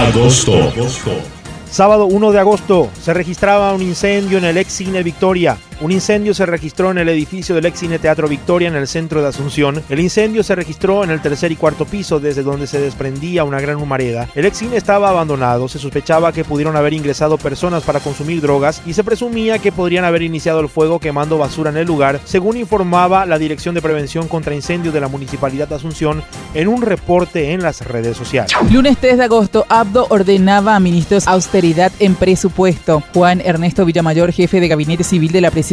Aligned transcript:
Agosto. 0.00 0.72
Sábado 1.70 2.06
1 2.06 2.32
de 2.32 2.38
agosto 2.38 2.88
se 3.02 3.12
registraba 3.12 3.74
un 3.74 3.82
incendio 3.82 4.38
en 4.38 4.46
el 4.46 4.56
ex 4.56 4.72
cine 4.72 5.02
Victoria. 5.02 5.58
Un 5.82 5.92
incendio 5.92 6.34
se 6.34 6.44
registró 6.44 6.90
en 6.90 6.98
el 6.98 7.08
edificio 7.08 7.54
del 7.54 7.64
ex 7.64 7.78
cine 7.78 7.98
Teatro 7.98 8.28
Victoria 8.28 8.68
en 8.68 8.74
el 8.74 8.86
centro 8.86 9.22
de 9.22 9.28
Asunción. 9.28 9.82
El 9.88 9.98
incendio 10.00 10.42
se 10.42 10.54
registró 10.54 11.04
en 11.04 11.10
el 11.10 11.22
tercer 11.22 11.52
y 11.52 11.56
cuarto 11.56 11.86
piso 11.86 12.20
desde 12.20 12.42
donde 12.42 12.66
se 12.66 12.78
desprendía 12.78 13.44
una 13.44 13.62
gran 13.62 13.76
humareda. 13.76 14.28
El 14.34 14.44
ex 14.44 14.58
cine 14.58 14.76
estaba 14.76 15.08
abandonado, 15.08 15.68
se 15.68 15.78
sospechaba 15.78 16.34
que 16.34 16.44
pudieron 16.44 16.76
haber 16.76 16.92
ingresado 16.92 17.38
personas 17.38 17.82
para 17.82 18.00
consumir 18.00 18.42
drogas 18.42 18.82
y 18.84 18.92
se 18.92 19.04
presumía 19.04 19.58
que 19.58 19.72
podrían 19.72 20.04
haber 20.04 20.20
iniciado 20.20 20.60
el 20.60 20.68
fuego 20.68 21.00
quemando 21.00 21.38
basura 21.38 21.70
en 21.70 21.78
el 21.78 21.86
lugar, 21.86 22.20
según 22.26 22.58
informaba 22.58 23.24
la 23.24 23.38
Dirección 23.38 23.74
de 23.74 23.80
Prevención 23.80 24.28
contra 24.28 24.54
Incendios 24.54 24.92
de 24.92 25.00
la 25.00 25.08
Municipalidad 25.08 25.66
de 25.66 25.76
Asunción 25.76 26.22
en 26.52 26.68
un 26.68 26.82
reporte 26.82 27.52
en 27.52 27.62
las 27.62 27.86
redes 27.86 28.18
sociales. 28.18 28.52
Lunes 28.70 28.98
3 29.00 29.16
de 29.16 29.24
agosto, 29.24 29.64
Abdo 29.70 30.06
ordenaba 30.10 30.76
a 30.76 30.80
ministros 30.80 31.26
austeridad 31.26 31.90
en 32.00 32.16
presupuesto. 32.16 33.02
Juan 33.14 33.40
Ernesto 33.42 33.86
Villamayor, 33.86 34.30
jefe 34.30 34.60
de 34.60 34.68
Gabinete 34.68 35.04
Civil 35.04 35.32
de 35.32 35.40
la 35.40 35.50
Presidencia, 35.50 35.69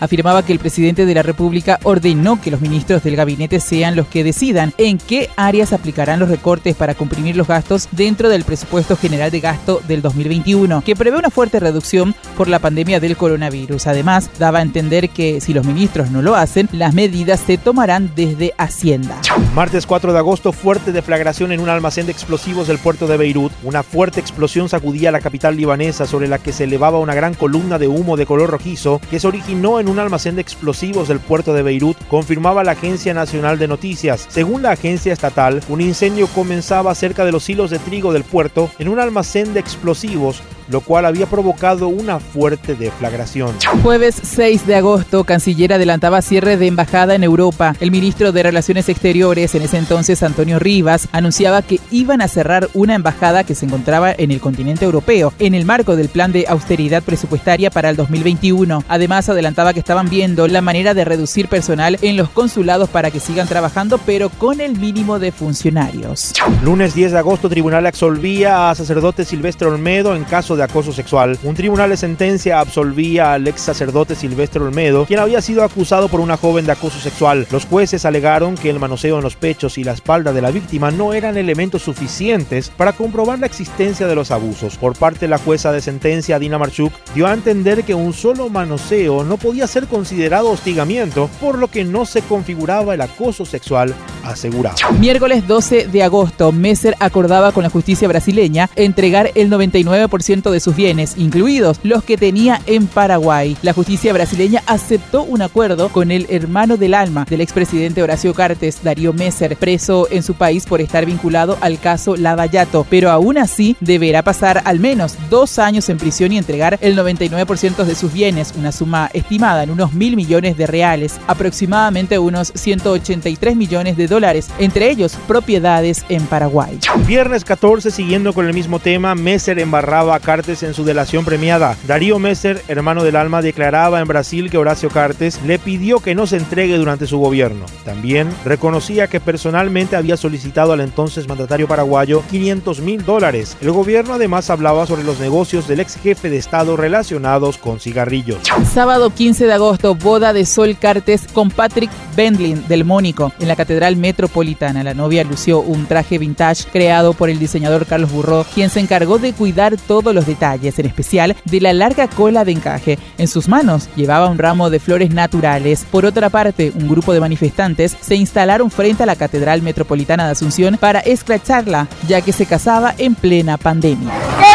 afirmaba 0.00 0.44
que 0.44 0.52
el 0.52 0.58
presidente 0.58 1.06
de 1.06 1.14
la 1.14 1.22
República 1.22 1.80
ordenó 1.82 2.38
que 2.40 2.50
los 2.50 2.60
ministros 2.60 3.02
del 3.02 3.16
gabinete 3.16 3.60
sean 3.60 3.96
los 3.96 4.06
que 4.06 4.22
decidan 4.22 4.74
en 4.76 4.98
qué 4.98 5.30
áreas 5.36 5.72
aplicarán 5.72 6.20
los 6.20 6.28
recortes 6.28 6.76
para 6.76 6.94
comprimir 6.94 7.34
los 7.34 7.46
gastos 7.46 7.88
dentro 7.92 8.28
del 8.28 8.44
presupuesto 8.44 8.96
general 8.96 9.30
de 9.30 9.40
gasto 9.40 9.80
del 9.88 10.02
2021, 10.02 10.82
que 10.84 10.96
prevé 10.96 11.16
una 11.16 11.30
fuerte 11.30 11.60
reducción 11.60 12.14
por 12.36 12.48
la 12.48 12.58
pandemia 12.58 13.00
del 13.00 13.16
coronavirus. 13.16 13.86
Además, 13.86 14.30
daba 14.38 14.58
a 14.58 14.62
entender 14.62 15.08
que 15.08 15.40
si 15.40 15.54
los 15.54 15.64
ministros 15.64 16.10
no 16.10 16.20
lo 16.20 16.36
hacen, 16.36 16.68
las 16.72 16.92
medidas 16.92 17.40
se 17.46 17.56
tomarán 17.56 18.12
desde 18.14 18.52
Hacienda. 18.58 19.18
Martes 19.54 19.86
4 19.86 20.12
de 20.12 20.18
agosto, 20.18 20.52
fuerte 20.52 20.92
deflagración 20.92 21.52
en 21.52 21.60
un 21.60 21.70
almacén 21.70 22.06
de 22.06 22.12
explosivos 22.12 22.68
del 22.68 22.78
puerto 22.78 23.06
de 23.06 23.16
Beirut. 23.16 23.52
Una 23.62 23.82
fuerte 23.82 24.20
explosión 24.20 24.68
sacudía 24.68 25.10
la 25.10 25.20
capital 25.20 25.56
libanesa 25.56 26.06
sobre 26.06 26.28
la 26.28 26.38
que 26.38 26.52
se 26.52 26.64
elevaba 26.64 26.98
una 26.98 27.14
gran 27.14 27.34
columna 27.34 27.78
de 27.78 27.88
humo 27.88 28.16
de 28.16 28.26
color 28.26 28.50
rojizo 28.50 29.00
que 29.10 29.18
se 29.18 29.26
originó 29.38 29.78
en 29.78 29.88
un 29.88 30.00
almacén 30.00 30.34
de 30.34 30.42
explosivos 30.42 31.06
del 31.06 31.20
puerto 31.20 31.54
de 31.54 31.62
Beirut, 31.62 31.96
confirmaba 32.08 32.64
la 32.64 32.72
Agencia 32.72 33.14
Nacional 33.14 33.56
de 33.56 33.68
Noticias. 33.68 34.26
Según 34.28 34.62
la 34.62 34.72
agencia 34.72 35.12
estatal, 35.12 35.62
un 35.68 35.80
incendio 35.80 36.26
comenzaba 36.26 36.92
cerca 36.96 37.24
de 37.24 37.30
los 37.30 37.48
hilos 37.48 37.70
de 37.70 37.78
trigo 37.78 38.12
del 38.12 38.24
puerto 38.24 38.68
en 38.80 38.88
un 38.88 38.98
almacén 38.98 39.54
de 39.54 39.60
explosivos 39.60 40.42
lo 40.70 40.80
cual 40.80 41.06
había 41.06 41.26
provocado 41.26 41.88
una 41.88 42.20
fuerte 42.20 42.74
deflagración. 42.74 43.54
Jueves 43.82 44.20
6 44.22 44.66
de 44.66 44.76
agosto, 44.76 45.24
Canciller 45.24 45.72
adelantaba 45.72 46.22
cierre 46.22 46.56
de 46.56 46.66
embajada 46.66 47.14
en 47.14 47.24
Europa. 47.24 47.74
El 47.80 47.90
ministro 47.90 48.32
de 48.32 48.42
Relaciones 48.42 48.88
Exteriores, 48.88 49.54
en 49.54 49.62
ese 49.62 49.78
entonces 49.78 50.22
Antonio 50.22 50.58
Rivas, 50.58 51.08
anunciaba 51.12 51.62
que 51.62 51.80
iban 51.90 52.20
a 52.20 52.28
cerrar 52.28 52.68
una 52.74 52.94
embajada 52.94 53.44
que 53.44 53.54
se 53.54 53.66
encontraba 53.66 54.12
en 54.12 54.30
el 54.30 54.40
continente 54.40 54.84
europeo, 54.84 55.32
en 55.38 55.54
el 55.54 55.64
marco 55.64 55.96
del 55.96 56.08
plan 56.08 56.32
de 56.32 56.46
austeridad 56.48 57.02
presupuestaria 57.02 57.70
para 57.70 57.90
el 57.90 57.96
2021. 57.96 58.84
Además, 58.88 59.28
adelantaba 59.28 59.72
que 59.72 59.80
estaban 59.80 60.08
viendo 60.08 60.48
la 60.48 60.60
manera 60.60 60.94
de 60.94 61.04
reducir 61.04 61.48
personal 61.48 61.98
en 62.02 62.16
los 62.16 62.30
consulados 62.30 62.88
para 62.88 63.10
que 63.10 63.20
sigan 63.20 63.48
trabajando, 63.48 63.98
pero 63.98 64.28
con 64.28 64.60
el 64.60 64.78
mínimo 64.78 65.18
de 65.18 65.32
funcionarios. 65.32 66.34
Lunes 66.62 66.94
10 66.94 67.12
de 67.12 67.18
agosto, 67.18 67.48
tribunal 67.48 67.86
absolvía 67.86 68.70
a 68.70 68.74
sacerdote 68.74 69.24
Silvestre 69.24 69.68
Olmedo 69.68 70.14
en 70.14 70.24
caso 70.24 70.56
de 70.56 70.57
de 70.58 70.64
acoso 70.64 70.92
sexual. 70.92 71.38
Un 71.42 71.54
tribunal 71.54 71.88
de 71.88 71.96
sentencia 71.96 72.60
absolvía 72.60 73.32
al 73.32 73.48
ex 73.48 73.62
sacerdote 73.62 74.14
Silvestre 74.14 74.62
Olmedo, 74.62 75.06
quien 75.06 75.20
había 75.20 75.40
sido 75.40 75.64
acusado 75.64 76.08
por 76.08 76.20
una 76.20 76.36
joven 76.36 76.66
de 76.66 76.72
acoso 76.72 76.98
sexual. 76.98 77.46
Los 77.50 77.64
jueces 77.64 78.04
alegaron 78.04 78.56
que 78.56 78.68
el 78.68 78.78
manoseo 78.78 79.16
en 79.16 79.24
los 79.24 79.36
pechos 79.36 79.78
y 79.78 79.84
la 79.84 79.92
espalda 79.92 80.32
de 80.32 80.42
la 80.42 80.50
víctima 80.50 80.90
no 80.90 81.14
eran 81.14 81.36
elementos 81.38 81.82
suficientes 81.82 82.68
para 82.68 82.92
comprobar 82.92 83.38
la 83.38 83.46
existencia 83.46 84.06
de 84.06 84.14
los 84.14 84.30
abusos. 84.30 84.76
Por 84.76 84.96
parte 84.96 85.20
de 85.20 85.28
la 85.28 85.38
jueza 85.38 85.72
de 85.72 85.80
sentencia, 85.80 86.38
Dina 86.38 86.58
Marchuk, 86.58 86.92
dio 87.14 87.26
a 87.26 87.32
entender 87.32 87.84
que 87.84 87.94
un 87.94 88.12
solo 88.12 88.48
manoseo 88.50 89.24
no 89.24 89.38
podía 89.38 89.66
ser 89.66 89.86
considerado 89.86 90.50
hostigamiento, 90.50 91.30
por 91.40 91.58
lo 91.58 91.68
que 91.68 91.84
no 91.84 92.04
se 92.04 92.22
configuraba 92.22 92.94
el 92.94 93.00
acoso 93.00 93.46
sexual 93.46 93.94
asegurado. 94.30 94.76
Miércoles 94.98 95.46
12 95.46 95.88
de 95.88 96.02
agosto, 96.02 96.52
Messer 96.52 96.96
acordaba 97.00 97.52
con 97.52 97.62
la 97.62 97.70
justicia 97.70 98.08
brasileña 98.08 98.70
entregar 98.76 99.30
el 99.34 99.50
99% 99.50 100.50
de 100.50 100.60
sus 100.60 100.76
bienes, 100.76 101.14
incluidos 101.16 101.80
los 101.82 102.04
que 102.04 102.16
tenía 102.16 102.60
en 102.66 102.86
Paraguay. 102.86 103.56
La 103.62 103.72
justicia 103.72 104.12
brasileña 104.12 104.62
aceptó 104.66 105.22
un 105.22 105.42
acuerdo 105.42 105.88
con 105.90 106.10
el 106.10 106.26
hermano 106.28 106.76
del 106.76 106.94
alma 106.94 107.26
del 107.28 107.40
expresidente 107.40 108.02
Horacio 108.02 108.34
Cartes, 108.34 108.82
Darío 108.82 109.12
Messer, 109.12 109.56
preso 109.56 110.08
en 110.10 110.22
su 110.22 110.34
país 110.34 110.66
por 110.66 110.80
estar 110.80 111.06
vinculado 111.06 111.56
al 111.60 111.78
caso 111.78 112.16
Lavallato, 112.16 112.86
pero 112.88 113.10
aún 113.10 113.38
así 113.38 113.76
deberá 113.80 114.22
pasar 114.22 114.62
al 114.64 114.80
menos 114.80 115.16
dos 115.30 115.58
años 115.58 115.88
en 115.88 115.98
prisión 115.98 116.32
y 116.32 116.38
entregar 116.38 116.78
el 116.80 116.96
99% 116.96 117.84
de 117.84 117.94
sus 117.94 118.12
bienes, 118.12 118.54
una 118.56 118.72
suma 118.72 119.10
estimada 119.12 119.62
en 119.62 119.70
unos 119.70 119.92
mil 119.92 120.16
millones 120.16 120.56
de 120.56 120.66
reales, 120.66 121.20
aproximadamente 121.26 122.18
unos 122.18 122.52
183 122.54 123.56
millones 123.56 123.96
de 123.96 124.06
dólares, 124.06 124.17
entre 124.58 124.90
ellos 124.90 125.16
propiedades 125.26 126.04
en 126.08 126.26
Paraguay. 126.26 126.78
Viernes 127.06 127.44
14, 127.44 127.90
siguiendo 127.90 128.32
con 128.32 128.46
el 128.46 128.54
mismo 128.54 128.78
tema, 128.78 129.14
Messer 129.14 129.58
embarraba 129.58 130.14
a 130.14 130.20
Cartes 130.20 130.62
en 130.62 130.74
su 130.74 130.84
delación 130.84 131.24
premiada. 131.24 131.76
Darío 131.86 132.18
Messer, 132.18 132.62
hermano 132.68 133.04
del 133.04 133.16
alma, 133.16 133.42
declaraba 133.42 134.00
en 134.00 134.08
Brasil 134.08 134.50
que 134.50 134.58
Horacio 134.58 134.88
Cartes 134.88 135.40
le 135.46 135.58
pidió 135.58 136.00
que 136.00 136.14
no 136.14 136.26
se 136.26 136.36
entregue 136.36 136.76
durante 136.76 137.06
su 137.06 137.18
gobierno. 137.18 137.66
También 137.84 138.28
reconocía 138.44 139.06
que 139.06 139.20
personalmente 139.20 139.96
había 139.96 140.16
solicitado 140.16 140.72
al 140.72 140.80
entonces 140.80 141.28
mandatario 141.28 141.68
paraguayo 141.68 142.22
500 142.30 142.80
mil 142.80 143.04
dólares. 143.04 143.56
El 143.60 143.70
gobierno 143.70 144.14
además 144.14 144.50
hablaba 144.50 144.86
sobre 144.86 145.04
los 145.04 145.20
negocios 145.20 145.68
del 145.68 145.80
ex 145.80 145.96
jefe 145.96 146.28
de 146.30 146.38
Estado 146.38 146.76
relacionados 146.76 147.58
con 147.58 147.80
cigarrillos. 147.80 148.40
Sábado 148.72 149.10
15 149.10 149.46
de 149.46 149.52
agosto, 149.52 149.94
boda 149.94 150.32
de 150.32 150.44
Sol 150.44 150.76
Cartes 150.78 151.26
con 151.32 151.50
Patrick 151.50 151.90
Bendlin 152.16 152.66
del 152.68 152.84
Mónico 152.84 153.32
en 153.38 153.48
la 153.48 153.56
Catedral 153.56 153.96
Metropolitana. 154.08 154.82
La 154.82 154.94
novia 154.94 155.22
lució 155.22 155.60
un 155.60 155.84
traje 155.84 156.16
vintage 156.16 156.64
creado 156.72 157.12
por 157.12 157.28
el 157.28 157.38
diseñador 157.38 157.84
Carlos 157.84 158.10
Burró, 158.10 158.46
quien 158.54 158.70
se 158.70 158.80
encargó 158.80 159.18
de 159.18 159.34
cuidar 159.34 159.76
todos 159.76 160.14
los 160.14 160.24
detalles, 160.24 160.78
en 160.78 160.86
especial 160.86 161.36
de 161.44 161.60
la 161.60 161.74
larga 161.74 162.08
cola 162.08 162.46
de 162.46 162.52
encaje. 162.52 162.98
En 163.18 163.28
sus 163.28 163.48
manos 163.48 163.90
llevaba 163.96 164.30
un 164.30 164.38
ramo 164.38 164.70
de 164.70 164.80
flores 164.80 165.10
naturales. 165.10 165.84
Por 165.90 166.06
otra 166.06 166.30
parte, 166.30 166.72
un 166.74 166.88
grupo 166.88 167.12
de 167.12 167.20
manifestantes 167.20 167.94
se 168.00 168.14
instalaron 168.14 168.70
frente 168.70 169.02
a 169.02 169.06
la 169.06 169.16
Catedral 169.16 169.60
Metropolitana 169.60 170.24
de 170.24 170.32
Asunción 170.32 170.78
para 170.78 171.00
escracharla, 171.00 171.86
ya 172.08 172.22
que 172.22 172.32
se 172.32 172.46
casaba 172.46 172.94
en 172.96 173.14
plena 173.14 173.58
pandemia. 173.58 174.47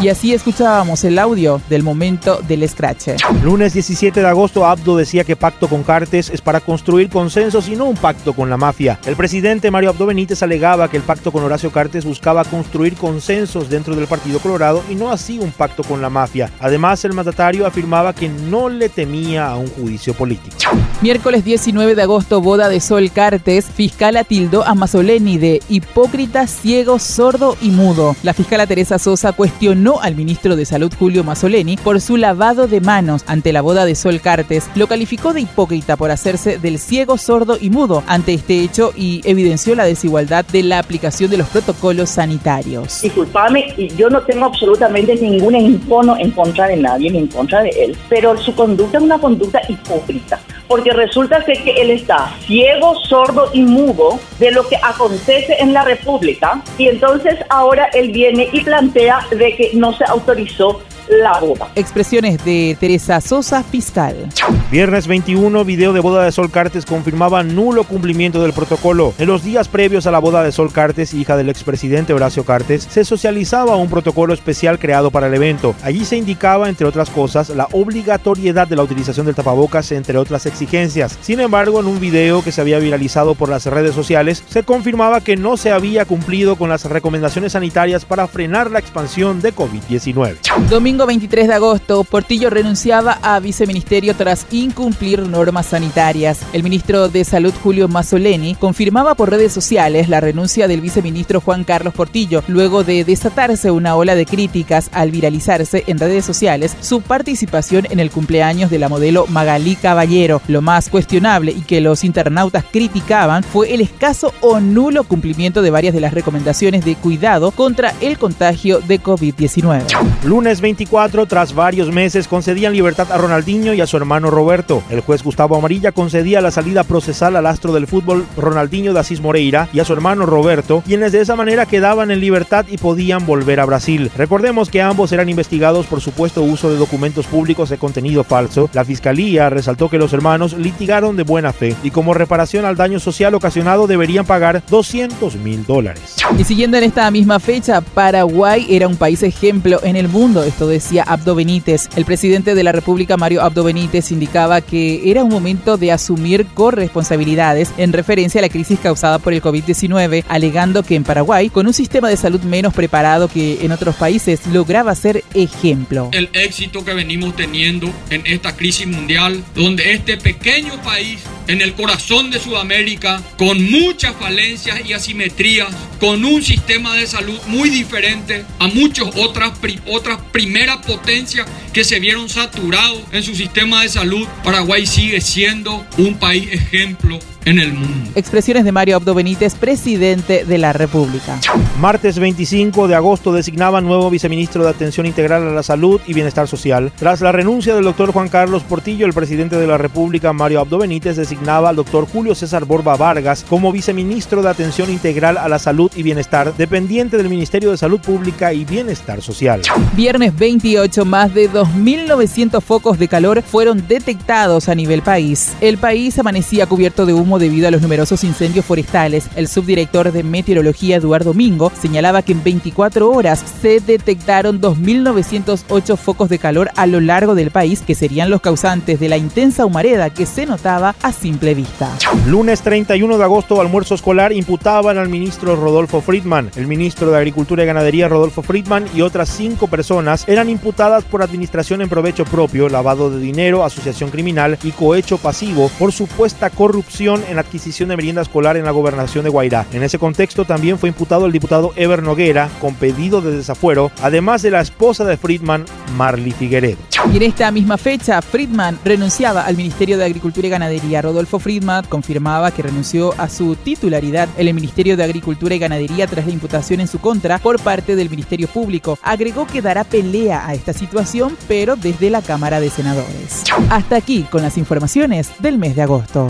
Y 0.00 0.10
así 0.10 0.32
escuchábamos 0.32 1.02
el 1.02 1.18
audio 1.18 1.60
del 1.68 1.82
momento 1.82 2.38
del 2.46 2.68
scratch. 2.68 3.20
Lunes 3.42 3.72
17 3.72 4.20
de 4.20 4.26
agosto, 4.28 4.64
Abdo 4.64 4.96
decía 4.96 5.24
que 5.24 5.34
pacto 5.34 5.66
con 5.66 5.82
Cartes 5.82 6.30
es 6.30 6.40
para 6.40 6.60
construir 6.60 7.08
consensos 7.08 7.68
y 7.68 7.74
no 7.74 7.86
un 7.86 7.96
pacto 7.96 8.32
con 8.32 8.48
la 8.48 8.56
mafia. 8.56 9.00
El 9.06 9.16
presidente 9.16 9.72
Mario 9.72 9.90
Abdo 9.90 10.06
Benítez 10.06 10.40
alegaba 10.44 10.88
que 10.88 10.98
el 10.98 11.02
pacto 11.02 11.32
con 11.32 11.42
Horacio 11.42 11.72
Cartes 11.72 12.04
buscaba 12.04 12.44
construir 12.44 12.94
consensos 12.94 13.68
dentro 13.68 13.96
del 13.96 14.06
Partido 14.06 14.38
Colorado 14.38 14.84
y 14.88 14.94
no 14.94 15.10
así 15.10 15.40
un 15.40 15.50
pacto 15.50 15.82
con 15.82 16.00
la 16.00 16.10
mafia. 16.10 16.52
Además, 16.60 17.04
el 17.04 17.12
mandatario 17.12 17.66
afirmaba 17.66 18.12
que 18.12 18.28
no 18.28 18.68
le 18.68 18.88
temía 18.88 19.48
a 19.48 19.56
un 19.56 19.66
juicio 19.66 20.14
político. 20.14 20.56
Miércoles 21.02 21.44
19 21.44 21.96
de 21.96 22.02
agosto, 22.02 22.40
boda 22.40 22.68
de 22.68 22.80
Sol 22.80 23.10
Cartes. 23.10 23.66
Fiscala 23.66 24.22
tildó 24.22 24.64
a 24.64 24.76
Mazzoleni 24.76 25.38
de 25.38 25.60
hipócrita, 25.68 26.46
ciego, 26.46 27.00
sordo 27.00 27.56
y 27.60 27.70
mudo. 27.70 28.14
La 28.22 28.32
fiscala 28.32 28.66
Teresa 28.66 29.00
Sosa 29.00 29.32
cuestionó 29.32 29.87
al 29.96 30.14
ministro 30.14 30.54
de 30.56 30.66
Salud 30.66 30.92
Julio 30.98 31.24
Mazzoleni 31.24 31.78
por 31.78 32.00
su 32.00 32.18
lavado 32.18 32.66
de 32.66 32.80
manos 32.82 33.24
ante 33.26 33.52
la 33.52 33.62
boda 33.62 33.86
de 33.86 33.94
Sol 33.94 34.20
Cartes, 34.20 34.68
lo 34.74 34.86
calificó 34.86 35.32
de 35.32 35.40
hipócrita 35.40 35.96
por 35.96 36.10
hacerse 36.10 36.58
del 36.58 36.78
ciego, 36.78 37.16
sordo 37.16 37.56
y 37.58 37.70
mudo 37.70 38.02
ante 38.06 38.34
este 38.34 38.62
hecho 38.62 38.92
y 38.94 39.22
evidenció 39.24 39.74
la 39.74 39.84
desigualdad 39.84 40.44
de 40.44 40.62
la 40.62 40.78
aplicación 40.78 41.30
de 41.30 41.38
los 41.38 41.48
protocolos 41.48 42.10
sanitarios. 42.10 43.00
Disculpame, 43.00 43.74
yo 43.96 44.10
no 44.10 44.20
tengo 44.22 44.44
absolutamente 44.44 45.16
ningún 45.16 45.54
encono 45.54 46.16
en 46.18 46.30
contra 46.32 46.66
de 46.66 46.76
nadie 46.76 47.10
ni 47.10 47.18
en 47.18 47.26
contra 47.28 47.62
de 47.62 47.70
él, 47.70 47.96
pero 48.10 48.36
su 48.36 48.54
conducta 48.54 48.98
es 48.98 49.04
una 49.04 49.18
conducta 49.18 49.60
hipócrita 49.68 50.38
porque 50.68 50.92
resulta 50.92 51.44
que 51.44 51.72
él 51.80 51.90
está 51.90 52.34
ciego, 52.46 52.94
sordo 53.06 53.50
y 53.52 53.62
mudo 53.62 54.20
de 54.38 54.52
lo 54.52 54.68
que 54.68 54.76
acontece 54.76 55.56
en 55.58 55.72
la 55.72 55.84
República. 55.84 56.62
Y 56.76 56.88
entonces 56.88 57.36
ahora 57.48 57.86
él 57.94 58.12
viene 58.12 58.48
y 58.52 58.60
plantea 58.60 59.26
de 59.30 59.56
que 59.56 59.70
no 59.74 59.92
se 59.94 60.04
autorizó 60.04 60.80
la 61.08 61.38
boda. 61.40 61.70
Expresiones 61.74 62.44
de 62.44 62.76
Teresa 62.78 63.20
Sosa, 63.20 63.62
fiscal. 63.62 64.28
Viernes 64.70 65.06
21, 65.06 65.64
video 65.64 65.92
de 65.92 66.00
boda 66.00 66.24
de 66.24 66.32
Sol 66.32 66.50
Cartes 66.50 66.84
confirmaba 66.84 67.42
nulo 67.42 67.84
cumplimiento 67.84 68.42
del 68.42 68.52
protocolo. 68.52 69.14
En 69.18 69.26
los 69.26 69.42
días 69.42 69.68
previos 69.68 70.06
a 70.06 70.10
la 70.10 70.18
boda 70.18 70.42
de 70.42 70.52
Sol 70.52 70.72
Cartes, 70.72 71.14
hija 71.14 71.36
del 71.36 71.48
expresidente 71.48 72.12
Horacio 72.12 72.44
Cartes, 72.44 72.86
se 72.90 73.04
socializaba 73.04 73.76
un 73.76 73.88
protocolo 73.88 74.34
especial 74.34 74.78
creado 74.78 75.10
para 75.10 75.28
el 75.28 75.34
evento. 75.34 75.74
Allí 75.82 76.04
se 76.04 76.16
indicaba, 76.16 76.68
entre 76.68 76.86
otras 76.86 77.10
cosas, 77.10 77.48
la 77.50 77.68
obligatoriedad 77.72 78.68
de 78.68 78.76
la 78.76 78.82
utilización 78.82 79.26
del 79.26 79.34
tapabocas, 79.34 79.92
entre 79.92 80.18
otras 80.18 80.46
exigencias. 80.46 81.18
Sin 81.20 81.40
embargo, 81.40 81.80
en 81.80 81.86
un 81.86 82.00
video 82.00 82.42
que 82.42 82.52
se 82.52 82.60
había 82.60 82.78
viralizado 82.78 83.34
por 83.34 83.48
las 83.48 83.64
redes 83.66 83.94
sociales, 83.94 84.44
se 84.48 84.62
confirmaba 84.62 85.22
que 85.22 85.36
no 85.36 85.56
se 85.56 85.72
había 85.72 86.04
cumplido 86.04 86.56
con 86.56 86.68
las 86.68 86.84
recomendaciones 86.84 87.52
sanitarias 87.52 88.04
para 88.04 88.26
frenar 88.26 88.70
la 88.70 88.78
expansión 88.78 89.40
de 89.40 89.54
COVID-19. 89.54 90.36
Domingo 90.68 90.97
23 91.06 91.48
de 91.48 91.54
agosto, 91.54 92.04
Portillo 92.04 92.50
renunciaba 92.50 93.18
a 93.22 93.40
viceministerio 93.40 94.14
tras 94.16 94.46
incumplir 94.50 95.20
normas 95.20 95.66
sanitarias. 95.66 96.40
El 96.52 96.62
ministro 96.62 97.08
de 97.08 97.24
Salud, 97.24 97.52
Julio 97.62 97.88
Mazzoleni, 97.88 98.54
confirmaba 98.54 99.14
por 99.14 99.30
redes 99.30 99.52
sociales 99.52 100.08
la 100.08 100.20
renuncia 100.20 100.68
del 100.68 100.80
viceministro 100.80 101.40
Juan 101.40 101.64
Carlos 101.64 101.94
Portillo, 101.94 102.42
luego 102.48 102.84
de 102.84 103.04
desatarse 103.04 103.70
una 103.70 103.96
ola 103.96 104.14
de 104.14 104.26
críticas 104.26 104.90
al 104.92 105.10
viralizarse 105.10 105.84
en 105.86 105.98
redes 105.98 106.24
sociales 106.24 106.76
su 106.80 107.00
participación 107.00 107.86
en 107.90 108.00
el 108.00 108.10
cumpleaños 108.10 108.70
de 108.70 108.78
la 108.78 108.88
modelo 108.88 109.26
Magalí 109.26 109.76
Caballero. 109.76 110.40
Lo 110.48 110.62
más 110.62 110.88
cuestionable 110.88 111.52
y 111.52 111.62
que 111.62 111.80
los 111.80 112.04
internautas 112.04 112.64
criticaban 112.70 113.42
fue 113.42 113.74
el 113.74 113.80
escaso 113.80 114.32
o 114.40 114.60
nulo 114.60 115.04
cumplimiento 115.04 115.62
de 115.62 115.70
varias 115.70 115.94
de 115.94 116.00
las 116.00 116.14
recomendaciones 116.14 116.84
de 116.84 116.94
cuidado 116.96 117.50
contra 117.50 117.94
el 118.00 118.18
contagio 118.18 118.80
de 118.80 119.00
COVID-19. 119.00 119.84
Lunes 120.24 120.60
24, 120.60 120.87
tras 121.28 121.54
varios 121.54 121.92
meses, 121.92 122.28
concedían 122.28 122.72
libertad 122.72 123.12
a 123.12 123.18
Ronaldinho 123.18 123.74
y 123.74 123.80
a 123.80 123.86
su 123.86 123.96
hermano 123.96 124.30
Roberto. 124.30 124.82
El 124.90 125.00
juez 125.00 125.22
Gustavo 125.22 125.56
Amarilla 125.56 125.92
concedía 125.92 126.40
la 126.40 126.50
salida 126.50 126.82
procesal 126.82 127.36
al 127.36 127.46
astro 127.46 127.74
del 127.74 127.86
fútbol 127.86 128.26
Ronaldinho 128.36 128.94
de 128.94 129.00
Asís 129.00 129.20
Moreira 129.20 129.68
y 129.72 129.80
a 129.80 129.84
su 129.84 129.92
hermano 129.92 130.24
Roberto, 130.24 130.82
quienes 130.86 131.12
de 131.12 131.20
esa 131.20 131.36
manera 131.36 131.66
quedaban 131.66 132.10
en 132.10 132.20
libertad 132.20 132.64
y 132.68 132.78
podían 132.78 133.26
volver 133.26 133.60
a 133.60 133.66
Brasil. 133.66 134.10
Recordemos 134.16 134.70
que 134.70 134.80
ambos 134.80 135.12
eran 135.12 135.28
investigados 135.28 135.86
por 135.86 136.00
supuesto 136.00 136.42
uso 136.42 136.70
de 136.70 136.76
documentos 136.76 137.26
públicos 137.26 137.68
de 137.68 137.76
contenido 137.76 138.24
falso. 138.24 138.70
La 138.72 138.84
fiscalía 138.84 139.50
resaltó 139.50 139.90
que 139.90 139.98
los 139.98 140.12
hermanos 140.14 140.54
litigaron 140.54 141.16
de 141.16 141.22
buena 141.22 141.52
fe 141.52 141.76
y 141.82 141.90
como 141.90 142.14
reparación 142.14 142.64
al 142.64 142.76
daño 142.76 142.98
social 142.98 143.34
ocasionado 143.34 143.86
deberían 143.86 144.24
pagar 144.24 144.62
200 144.70 145.36
mil 145.36 145.66
dólares. 145.66 146.16
Y 146.38 146.44
siguiendo 146.44 146.78
en 146.78 146.84
esta 146.84 147.10
misma 147.10 147.40
fecha, 147.40 147.82
Paraguay 147.82 148.66
era 148.70 148.88
un 148.88 148.96
país 148.96 149.22
ejemplo 149.22 149.80
en 149.82 149.96
el 149.96 150.08
mundo, 150.08 150.42
esto 150.42 150.66
decía 150.78 151.02
Abdo 151.02 151.34
Benítez. 151.34 151.88
El 151.96 152.04
presidente 152.04 152.54
de 152.54 152.62
la 152.62 152.72
República, 152.72 153.16
Mario 153.16 153.42
Abdo 153.42 153.64
Benítez, 153.64 154.12
indicaba 154.12 154.60
que 154.60 155.10
era 155.10 155.24
un 155.24 155.30
momento 155.30 155.76
de 155.76 155.90
asumir 155.90 156.46
corresponsabilidades 156.54 157.72
en 157.78 157.92
referencia 157.92 158.40
a 158.40 158.42
la 158.42 158.48
crisis 158.48 158.78
causada 158.78 159.18
por 159.18 159.32
el 159.32 159.42
COVID-19, 159.42 160.24
alegando 160.28 160.82
que 160.82 160.94
en 160.94 161.04
Paraguay, 161.04 161.50
con 161.50 161.66
un 161.66 161.72
sistema 161.72 162.08
de 162.08 162.16
salud 162.16 162.40
menos 162.42 162.72
preparado 162.74 163.28
que 163.28 163.64
en 163.64 163.72
otros 163.72 163.96
países, 163.96 164.46
lograba 164.46 164.94
ser 164.94 165.24
ejemplo. 165.34 166.10
El 166.12 166.30
éxito 166.32 166.84
que 166.84 166.94
venimos 166.94 167.34
teniendo 167.34 167.90
en 168.10 168.22
esta 168.26 168.56
crisis 168.56 168.86
mundial, 168.86 169.42
donde 169.54 169.92
este 169.92 170.16
pequeño 170.16 170.80
país 170.82 171.20
en 171.48 171.62
el 171.62 171.74
corazón 171.74 172.30
de 172.30 172.38
Sudamérica, 172.38 173.20
con 173.36 173.70
muchas 173.70 174.14
falencias 174.16 174.80
y 174.86 174.92
asimetrías, 174.92 175.68
con 175.98 176.24
un 176.24 176.42
sistema 176.42 176.94
de 176.94 177.06
salud 177.06 177.38
muy 177.46 177.70
diferente 177.70 178.44
a 178.60 178.68
muchas 178.68 179.08
otras, 179.16 179.52
otras 179.86 180.20
primeras 180.30 180.78
potencias 180.86 181.48
que 181.72 181.84
se 181.84 181.98
vieron 181.98 182.28
saturados 182.28 183.02
en 183.12 183.22
su 183.22 183.34
sistema 183.34 183.82
de 183.82 183.88
salud, 183.88 184.28
Paraguay 184.44 184.86
sigue 184.86 185.20
siendo 185.20 185.84
un 185.96 186.18
país 186.18 186.48
ejemplo 186.52 187.18
en 187.48 187.58
el 187.58 187.72
mundo. 187.72 188.10
Expresiones 188.14 188.64
de 188.64 188.72
Mario 188.72 188.96
Abdo 188.96 189.14
Benítez, 189.14 189.54
presidente 189.54 190.44
de 190.44 190.58
la 190.58 190.72
República. 190.72 191.38
Martes 191.80 192.18
25 192.18 192.88
de 192.88 192.94
agosto 192.94 193.32
designaba 193.32 193.80
nuevo 193.80 194.10
viceministro 194.10 194.64
de 194.64 194.70
Atención 194.70 195.06
Integral 195.06 195.46
a 195.46 195.52
la 195.52 195.62
Salud 195.62 196.00
y 196.06 196.14
Bienestar 196.14 196.48
Social. 196.48 196.92
Tras 196.98 197.20
la 197.20 197.32
renuncia 197.32 197.74
del 197.74 197.84
doctor 197.84 198.12
Juan 198.12 198.28
Carlos 198.28 198.62
Portillo, 198.64 199.06
el 199.06 199.12
presidente 199.12 199.56
de 199.56 199.66
la 199.66 199.78
República, 199.78 200.32
Mario 200.32 200.60
Abdo 200.60 200.78
Benítez, 200.78 201.16
designaba 201.16 201.70
al 201.70 201.76
doctor 201.76 202.06
Julio 202.06 202.34
César 202.34 202.64
Borba 202.64 202.96
Vargas 202.96 203.44
como 203.48 203.72
viceministro 203.72 204.42
de 204.42 204.50
Atención 204.50 204.90
Integral 204.90 205.38
a 205.38 205.48
la 205.48 205.58
Salud 205.58 205.90
y 205.94 206.02
Bienestar, 206.02 206.54
dependiente 206.56 207.16
del 207.16 207.28
Ministerio 207.28 207.70
de 207.70 207.76
Salud 207.76 208.00
Pública 208.00 208.52
y 208.52 208.64
Bienestar 208.64 209.22
Social. 209.22 209.62
Viernes 209.94 210.36
28, 210.36 211.04
más 211.04 211.32
de 211.32 211.50
2.900 211.50 212.60
focos 212.60 212.98
de 212.98 213.08
calor 213.08 213.42
fueron 213.42 213.86
detectados 213.86 214.68
a 214.68 214.74
nivel 214.74 215.02
país. 215.02 215.54
El 215.60 215.78
país 215.78 216.18
amanecía 216.18 216.66
cubierto 216.66 217.06
de 217.06 217.14
humo 217.14 217.37
debido 217.38 217.68
a 217.68 217.70
los 217.70 217.82
numerosos 217.82 218.24
incendios 218.24 218.64
forestales. 218.64 219.28
El 219.36 219.48
subdirector 219.48 220.12
de 220.12 220.22
Meteorología, 220.22 220.96
Eduardo 220.96 221.28
Domingo, 221.28 221.70
señalaba 221.78 222.22
que 222.22 222.32
en 222.32 222.42
24 222.42 223.10
horas 223.10 223.44
se 223.60 223.80
detectaron 223.80 224.60
2.908 224.60 225.96
focos 225.96 226.28
de 226.28 226.38
calor 226.38 226.70
a 226.76 226.86
lo 226.86 227.00
largo 227.00 227.34
del 227.34 227.50
país, 227.50 227.82
que 227.82 227.94
serían 227.94 228.30
los 228.30 228.40
causantes 228.40 228.98
de 228.98 229.08
la 229.08 229.16
intensa 229.16 229.66
humareda 229.66 230.10
que 230.10 230.24
se 230.24 230.46
notaba 230.46 230.94
a 231.02 231.12
simple 231.12 231.54
vista. 231.54 231.90
Lunes 232.26 232.62
31 232.62 233.18
de 233.18 233.24
agosto, 233.24 233.60
almuerzo 233.60 233.94
escolar, 233.94 234.32
imputaban 234.32 234.96
al 234.96 235.08
ministro 235.08 235.56
Rodolfo 235.56 236.00
Friedman. 236.00 236.50
El 236.56 236.66
ministro 236.66 237.10
de 237.10 237.18
Agricultura 237.18 237.62
y 237.62 237.66
Ganadería, 237.66 238.08
Rodolfo 238.08 238.42
Friedman, 238.42 238.86
y 238.94 239.02
otras 239.02 239.28
cinco 239.28 239.68
personas 239.68 240.24
eran 240.26 240.48
imputadas 240.48 241.04
por 241.04 241.22
administración 241.22 241.82
en 241.82 241.88
provecho 241.88 242.24
propio, 242.24 242.68
lavado 242.68 243.10
de 243.10 243.18
dinero, 243.18 243.64
asociación 243.64 244.10
criminal 244.10 244.58
y 244.62 244.70
cohecho 244.70 245.18
pasivo 245.18 245.70
por 245.78 245.92
supuesta 245.92 246.50
corrupción 246.50 247.22
en 247.28 247.36
la 247.36 247.42
adquisición 247.42 247.88
de 247.88 247.96
merienda 247.96 248.22
escolar 248.22 248.56
en 248.56 248.64
la 248.64 248.70
gobernación 248.70 249.24
de 249.24 249.30
Guairá. 249.30 249.66
En 249.72 249.82
ese 249.82 249.98
contexto 249.98 250.44
también 250.44 250.78
fue 250.78 250.88
imputado 250.88 251.26
el 251.26 251.32
diputado 251.32 251.72
Ever 251.76 252.02
Noguera 252.02 252.48
con 252.60 252.74
pedido 252.74 253.20
de 253.20 253.36
desafuero, 253.36 253.90
además 254.02 254.42
de 254.42 254.50
la 254.50 254.60
esposa 254.60 255.04
de 255.04 255.16
Friedman, 255.16 255.64
Marley 255.96 256.32
Figueredo. 256.32 256.78
Y 257.12 257.16
en 257.16 257.22
esta 257.22 257.50
misma 257.50 257.78
fecha, 257.78 258.20
Friedman 258.20 258.78
renunciaba 258.84 259.42
al 259.42 259.56
Ministerio 259.56 259.96
de 259.96 260.04
Agricultura 260.04 260.46
y 260.46 260.50
Ganadería. 260.50 261.00
Rodolfo 261.00 261.38
Friedman 261.38 261.84
confirmaba 261.88 262.50
que 262.50 262.62
renunció 262.62 263.14
a 263.18 263.28
su 263.28 263.56
titularidad 263.56 264.28
en 264.36 264.48
el 264.48 264.54
Ministerio 264.54 264.96
de 264.96 265.04
Agricultura 265.04 265.54
y 265.54 265.58
Ganadería 265.58 266.06
tras 266.06 266.26
la 266.26 266.32
imputación 266.32 266.80
en 266.80 266.88
su 266.88 266.98
contra 266.98 267.38
por 267.38 267.60
parte 267.60 267.96
del 267.96 268.10
Ministerio 268.10 268.48
Público. 268.48 268.98
Agregó 269.02 269.46
que 269.46 269.62
dará 269.62 269.84
pelea 269.84 270.46
a 270.46 270.54
esta 270.54 270.72
situación, 270.72 271.36
pero 271.46 271.76
desde 271.76 272.10
la 272.10 272.22
Cámara 272.22 272.60
de 272.60 272.70
Senadores. 272.70 273.44
Hasta 273.70 273.96
aquí 273.96 274.26
con 274.30 274.42
las 274.42 274.58
informaciones 274.58 275.30
del 275.38 275.58
mes 275.58 275.76
de 275.76 275.82
agosto. 275.82 276.28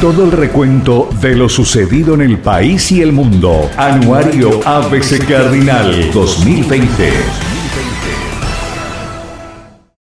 Todo 0.00 0.24
el 0.24 0.30
recuento 0.30 1.08
de 1.20 1.34
lo 1.34 1.48
sucedido 1.48 2.14
en 2.14 2.20
el 2.20 2.38
país 2.38 2.92
y 2.92 3.02
el 3.02 3.10
mundo. 3.10 3.68
Anuario 3.76 4.60
ABC 4.64 5.26
Cardinal 5.26 6.12
2020. 6.12 7.47